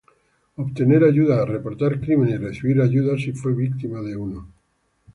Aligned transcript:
obtener 0.61 1.03
ayuda 1.03 1.45
reportar 1.45 1.99
crímenes 2.01 2.33
y 2.35 2.43
recibir 2.43 2.81
ayuda 2.81 3.15
si 3.19 3.33
fue 3.33 3.53
víctima 3.53 4.01
de 4.01 4.15
uno. 4.17 4.47